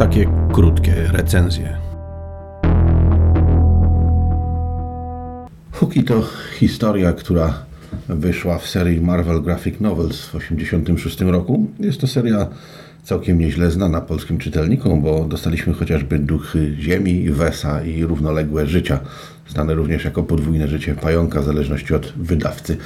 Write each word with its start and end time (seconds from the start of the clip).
Takie 0.00 0.26
krótkie 0.52 0.94
recenzje. 1.12 1.76
Huki 5.72 6.04
to 6.04 6.22
historia, 6.58 7.12
która 7.12 7.54
wyszła 8.08 8.58
w 8.58 8.66
serii 8.66 9.00
Marvel 9.00 9.42
Graphic 9.42 9.80
Novels 9.80 10.20
w 10.20 10.32
1986 10.32 11.20
roku. 11.20 11.66
Jest 11.80 12.00
to 12.00 12.06
seria 12.06 12.46
całkiem 13.02 13.38
nieźle 13.38 13.70
znana 13.70 14.00
polskim 14.00 14.38
czytelnikom, 14.38 15.02
bo 15.02 15.24
dostaliśmy 15.24 15.72
chociażby 15.72 16.18
Duchy 16.18 16.76
Ziemi, 16.78 17.30
Wesa 17.30 17.84
i 17.84 18.04
Równoległe 18.04 18.66
Życia, 18.66 19.00
znane 19.48 19.74
również 19.74 20.04
jako 20.04 20.22
Podwójne 20.22 20.68
Życie 20.68 20.94
Pająka, 20.94 21.40
w 21.40 21.44
zależności 21.44 21.94
od 21.94 22.12
wydawcy. 22.16 22.76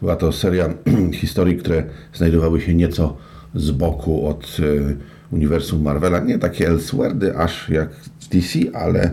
Była 0.00 0.16
to 0.16 0.32
seria 0.32 0.68
historii, 1.20 1.56
które 1.56 1.84
znajdowały 2.12 2.60
się 2.60 2.74
nieco 2.74 3.16
z 3.56 3.70
boku 3.70 4.28
od 4.28 4.56
e, 4.60 4.94
uniwersum 5.34 5.82
Marvela. 5.82 6.20
Nie 6.20 6.38
takie 6.38 6.68
Elseworldy 6.68 7.36
aż 7.36 7.68
jak 7.68 7.88
DC, 8.32 8.58
ale 8.72 9.10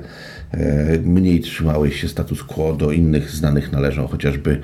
e, 0.52 1.00
mniej 1.00 1.40
trzymały 1.40 1.92
się 1.92 2.08
status 2.08 2.44
quo. 2.44 2.74
Do 2.74 2.92
innych 2.92 3.32
znanych 3.32 3.72
należą 3.72 4.08
chociażby 4.08 4.62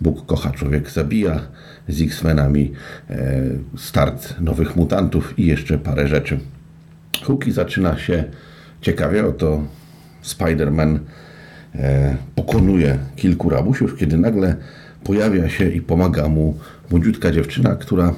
Bóg 0.00 0.26
kocha, 0.26 0.50
człowiek 0.50 0.90
zabija, 0.90 1.40
z 1.88 2.02
X-Menami, 2.02 2.72
e, 3.10 3.42
start 3.76 4.40
nowych 4.40 4.76
mutantów 4.76 5.38
i 5.38 5.46
jeszcze 5.46 5.78
parę 5.78 6.08
rzeczy. 6.08 6.38
Huki 7.24 7.52
zaczyna 7.52 7.98
się 7.98 8.24
ciekawie, 8.80 9.26
oto 9.26 9.62
Spider-Man 10.24 10.98
pokonuje 12.34 12.98
kilku 13.16 13.50
rabusiów, 13.50 13.96
kiedy 13.96 14.16
nagle 14.18 14.56
pojawia 15.04 15.48
się 15.48 15.70
i 15.70 15.80
pomaga 15.80 16.28
mu 16.28 16.58
młodziutka 16.90 17.30
dziewczyna, 17.30 17.76
która 17.76 18.14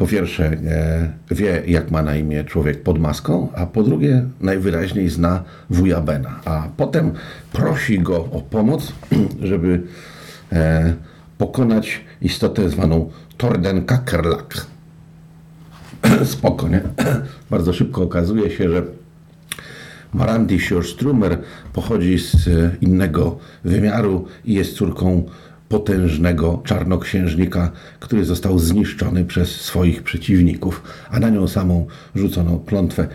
po 0.00 0.06
pierwsze 0.06 0.44
e, 0.44 1.34
wie, 1.34 1.62
jak 1.66 1.90
ma 1.90 2.02
na 2.02 2.16
imię 2.16 2.44
człowiek 2.44 2.82
pod 2.82 2.98
maską, 2.98 3.48
a 3.54 3.66
po 3.66 3.82
drugie 3.82 4.24
najwyraźniej 4.40 5.08
zna 5.08 5.44
wuja 5.70 6.00
Bena. 6.00 6.40
A 6.44 6.68
potem 6.76 7.12
prosi 7.52 7.98
go 7.98 8.16
o 8.16 8.40
pomoc, 8.50 8.92
żeby 9.50 9.82
e, 10.52 10.94
pokonać 11.38 12.00
istotę 12.22 12.70
zwaną 12.70 13.10
Torden 13.36 13.84
Kakerlak. 13.84 14.66
Spoko, 16.24 16.68
nie? 16.68 16.80
Bardzo 17.50 17.72
szybko 17.72 18.02
okazuje 18.02 18.50
się, 18.50 18.70
że 18.70 18.82
Marandi 20.14 20.58
Strumer 20.82 21.38
pochodzi 21.72 22.18
z 22.18 22.48
innego 22.80 23.38
wymiaru 23.64 24.26
i 24.44 24.54
jest 24.54 24.74
córką 24.74 25.24
potężnego 25.70 26.62
czarnoksiężnika, 26.64 27.70
który 28.00 28.24
został 28.24 28.58
zniszczony 28.58 29.24
przez 29.24 29.60
swoich 29.60 30.02
przeciwników, 30.02 30.82
a 31.10 31.20
na 31.20 31.30
nią 31.30 31.48
samą 31.48 31.86
rzucono 32.14 32.58
klątwę. 32.58 33.08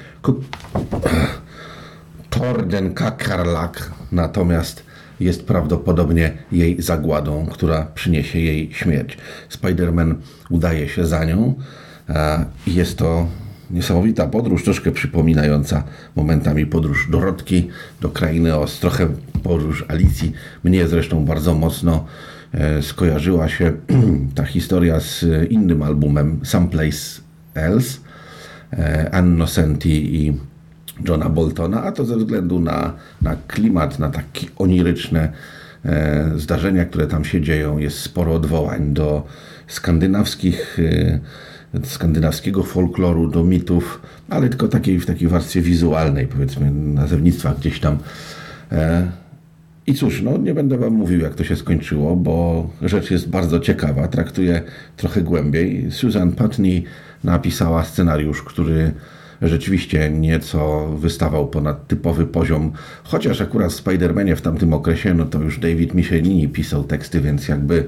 Torden 2.30 2.94
Kakarlak 2.94 3.92
natomiast 4.12 4.84
jest 5.20 5.48
prawdopodobnie 5.48 6.38
jej 6.52 6.82
zagładą, 6.82 7.46
która 7.52 7.86
przyniesie 7.96 8.40
jej 8.40 8.74
śmierć. 8.74 9.18
Spider-Man 9.50 10.16
udaje 10.50 10.90
się 10.90 11.06
za 11.06 11.26
nią 11.26 11.54
jest 12.68 12.98
to 12.98 13.28
niesamowita 13.72 14.28
podróż, 14.28 14.64
troszkę 14.64 14.92
przypominająca 14.92 15.84
momentami 16.16 16.66
podróż 16.66 17.08
Dorotki 17.12 17.70
do 18.02 18.10
krainy 18.10 18.56
Oz, 18.56 18.80
trochę 18.80 19.08
podróż 19.44 19.86
Alicji, 19.88 20.32
mnie 20.64 20.88
zresztą 20.88 21.26
bardzo 21.26 21.54
mocno 21.54 22.06
E, 22.56 22.82
skojarzyła 22.82 23.50
się 23.50 23.74
ta 24.36 24.46
historia 24.46 25.00
z 25.00 25.26
innym 25.50 25.84
albumem 25.84 26.40
Someplace 26.44 27.22
Else 27.54 28.00
e, 28.74 29.10
Anno 29.14 29.48
Senti 29.48 30.16
i 30.16 30.34
Johna 31.08 31.30
Boltona, 31.30 31.84
a 31.84 31.92
to 31.92 32.06
ze 32.06 32.18
względu 32.18 32.60
na, 32.60 32.94
na 33.22 33.36
klimat, 33.48 34.00
na 34.00 34.10
takie 34.10 34.48
oniryczne 34.58 35.32
e, 35.86 36.32
zdarzenia, 36.36 36.86
które 36.86 37.08
tam 37.08 37.26
się 37.26 37.42
dzieją. 37.42 37.78
Jest 37.78 38.00
sporo 38.00 38.34
odwołań 38.34 38.94
do 38.94 39.28
skandynawskich, 39.68 40.78
skandynawskiego 41.84 42.64
folkloru, 42.64 43.30
do 43.30 43.44
mitów, 43.44 44.02
ale 44.30 44.50
tylko 44.50 44.68
takiej, 44.68 45.00
w 45.00 45.06
takiej 45.06 45.28
warstwie 45.28 45.62
wizualnej, 45.62 46.28
powiedzmy, 46.28 46.72
nazewnictwa 46.72 47.56
gdzieś 47.60 47.80
tam. 47.80 47.98
I 49.88 49.94
cóż, 49.94 50.22
no 50.22 50.38
nie 50.38 50.54
będę 50.54 50.78
Wam 50.78 50.94
mówił, 50.94 51.20
jak 51.20 51.36
to 51.36 51.44
się 51.44 51.56
skończyło, 51.56 52.16
bo 52.16 52.68
rzecz 52.82 53.12
jest 53.12 53.30
bardzo 53.30 53.60
ciekawa, 53.60 54.08
traktuję 54.08 54.62
trochę 54.98 55.22
głębiej. 55.22 55.92
Susan 55.92 56.32
Putney 56.32 56.84
napisała 57.24 57.84
scenariusz, 57.84 58.44
który 58.44 58.92
rzeczywiście 59.42 60.10
nieco 60.10 60.88
wystawał 60.88 61.48
ponad 61.48 61.88
typowy 61.88 62.26
poziom, 62.26 62.72
chociaż 63.04 63.42
akurat 63.42 63.74
w 63.74 63.84
Spider-Manie 63.84 64.36
w 64.36 64.42
tamtym 64.42 64.74
okresie, 64.74 65.14
no 65.14 65.26
to 65.26 65.40
już 65.42 65.60
David 65.60 65.94
Michelini 65.94 66.48
pisał 66.48 66.84
teksty, 66.84 67.22
więc 67.22 67.48
jakby 67.48 67.88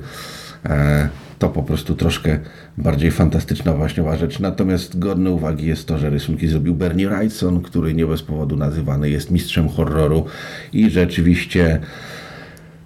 e, 0.65 1.09
to 1.39 1.49
po 1.49 1.63
prostu 1.63 1.95
troszkę 1.95 2.39
bardziej 2.77 3.11
fantastyczna, 3.11 3.73
waśniowa 3.73 4.17
rzecz. 4.17 4.39
Natomiast 4.39 4.99
godne 4.99 5.31
uwagi 5.31 5.67
jest 5.67 5.87
to, 5.87 5.97
że 5.97 6.09
rysunki 6.09 6.47
zrobił 6.47 6.75
Bernie 6.75 7.09
Wrightson, 7.09 7.61
który 7.61 7.93
nie 7.93 8.05
bez 8.05 8.23
powodu 8.23 8.55
nazywany 8.55 9.09
jest 9.09 9.31
mistrzem 9.31 9.69
horroru 9.69 10.25
i 10.73 10.89
rzeczywiście 10.89 11.79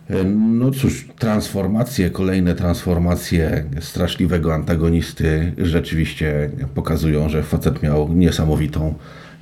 e, 0.10 0.24
no 0.24 0.72
cóż, 0.72 1.08
transformacje, 1.20 2.10
kolejne 2.10 2.56
transformacje 2.56 3.66
straszliwego 3.80 4.54
antagonisty 4.54 5.54
rzeczywiście 5.58 6.50
pokazują, 6.76 7.30
że 7.30 7.44
facet 7.44 7.84
miał 7.84 8.14
niesamowitą 8.14 8.96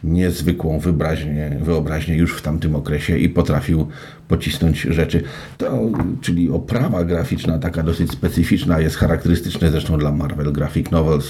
niezwykłą 0.04 0.80
wyobraźnię, 0.80 1.58
wyobraźnię 1.62 2.16
już 2.16 2.38
w 2.38 2.42
tamtym 2.42 2.76
okresie 2.76 3.18
i 3.18 3.30
potrafił 3.30 3.88
pocisnąć 4.28 4.82
rzeczy. 4.82 5.24
To, 5.58 5.90
czyli 6.22 6.50
oprawa 6.50 7.04
graficzna, 7.04 7.60
taka 7.60 7.84
dosyć 7.84 8.12
specyficzna, 8.12 8.80
jest 8.80 8.96
charakterystyczne 8.96 9.72
zresztą 9.72 9.98
dla 9.98 10.12
Marvel 10.12 10.54
Graphic 10.54 10.92
Novels, 10.92 11.28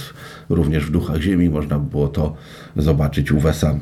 również 0.49 0.85
w 0.85 0.91
Duchach 0.91 1.21
Ziemi 1.21 1.49
można 1.49 1.79
było 1.79 2.07
to 2.07 2.35
zobaczyć 2.75 3.31
u 3.31 3.39
Wesa 3.39 3.79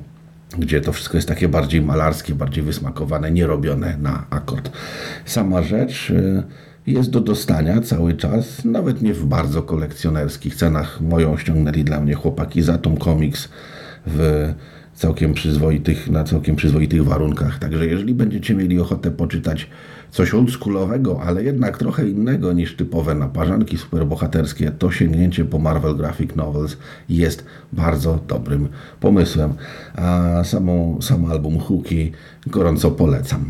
gdzie 0.58 0.82
to 0.82 0.94
wszystko 0.94 1.18
jest 1.18 1.28
takie 1.28 1.48
bardziej 1.48 1.82
malarskie, 1.82 2.36
bardziej 2.36 2.64
wysmakowane, 2.64 3.32
nie 3.32 3.48
robione 3.48 3.98
na 3.98 4.26
akord. 4.30 4.72
Sama 5.26 5.64
rzecz 5.64 6.10
y, 6.10 6.44
jest 6.88 7.10
do 7.10 7.22
dostania 7.22 7.82
cały 7.82 8.14
czas, 8.14 8.66
nawet 8.66 9.02
nie 9.02 9.14
w 9.14 9.26
bardzo 9.26 9.64
kolekcjonerskich 9.64 10.56
cenach. 10.56 11.02
Moją 11.02 11.38
ściągnęli 11.38 11.84
dla 11.84 12.00
mnie 12.00 12.14
chłopaki 12.14 12.62
z 12.62 12.70
Atom 12.70 12.98
Comics 12.98 13.50
w 14.08 14.54
całkiem 14.94 15.34
przyzwoitych, 15.34 16.10
na 16.10 16.24
całkiem 16.24 16.56
przyzwoitych 16.56 17.06
warunkach. 17.06 17.60
Także 17.60 17.86
jeżeli 17.86 18.14
będziecie 18.14 18.56
mieli 18.56 18.80
ochotę 18.80 19.12
poczytać 19.12 19.70
coś 20.12 20.34
oldschoolowego, 20.34 21.22
ale 21.22 21.44
jednak 21.44 21.78
trochę 21.78 22.10
innego 22.10 22.54
niż 22.54 22.76
typowe 22.76 23.16
naparzanki 23.16 23.78
superbohaterskie, 23.78 24.72
to 24.72 24.92
sięgnięcie 24.92 25.46
po 25.46 25.60
Marvel 25.60 25.96
Graphic 25.96 26.36
Novels 26.36 26.78
jest 27.10 27.46
bardzo 27.74 28.20
dobrym 28.28 28.68
pomysłem. 29.00 29.54
A 29.96 30.42
samą, 30.44 30.98
sam 31.02 31.26
album 31.26 31.60
Hooki 31.60 32.12
gorąco 32.48 32.92
polecam. 32.92 33.46